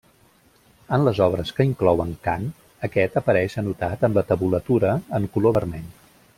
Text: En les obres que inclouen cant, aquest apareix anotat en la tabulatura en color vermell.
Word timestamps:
En 0.95 1.03
les 1.07 1.19
obres 1.25 1.51
que 1.57 1.67
inclouen 1.67 2.15
cant, 2.29 2.49
aquest 2.89 3.21
apareix 3.23 3.59
anotat 3.63 4.09
en 4.09 4.19
la 4.19 4.27
tabulatura 4.33 4.99
en 5.21 5.33
color 5.37 5.59
vermell. 5.63 5.89